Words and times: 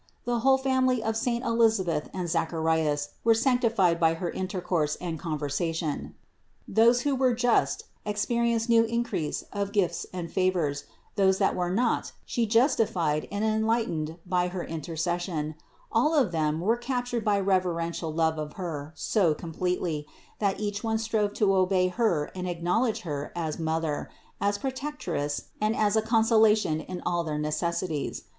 The 0.25 0.39
whole 0.39 0.57
family 0.57 1.03
of 1.03 1.15
saint 1.15 1.43
Elisabeth 1.45 2.09
and 2.11 2.27
Zacharias 2.27 3.09
were 3.23 3.35
sanctified 3.35 3.99
by 3.99 4.15
her 4.15 4.31
intercourse 4.31 4.95
and 4.95 5.19
conver 5.19 5.41
THE 5.55 5.65
INCARNATION 5.67 5.75
211 6.15 6.15
sation. 6.15 6.15
Those 6.67 7.01
who 7.01 7.13
were 7.15 7.35
just, 7.35 7.83
experienced 8.03 8.67
new 8.67 8.83
increase 8.85 9.43
of 9.53 9.71
gifts 9.71 10.07
and 10.11 10.31
favors; 10.31 10.85
those 11.17 11.37
that 11.37 11.55
were 11.55 11.69
not, 11.69 12.13
She 12.25 12.47
justified 12.47 13.27
and 13.31 13.45
enlightened 13.45 14.17
by 14.25 14.47
her 14.47 14.63
intercession; 14.63 15.53
all 15.91 16.15
of 16.15 16.31
them 16.31 16.61
were 16.61 16.77
captured 16.77 17.23
by 17.23 17.39
reverential 17.39 18.11
love 18.11 18.39
of 18.39 18.53
Her 18.53 18.93
so 18.95 19.35
completely, 19.35 20.07
that 20.39 20.59
each 20.59 20.83
one 20.83 20.97
strove 20.97 21.33
to 21.35 21.53
obey 21.53 21.89
Her 21.89 22.31
and 22.33 22.49
acknowledge 22.49 23.01
Her 23.01 23.31
as 23.35 23.59
mother, 23.59 24.09
as 24.41 24.57
protectress 24.57 25.49
and 25.61 25.75
as 25.75 25.95
a 25.95 26.01
consolation 26.01 26.79
in 26.81 27.01
all 27.05 27.23
their 27.23 27.37
necessities. 27.37 28.23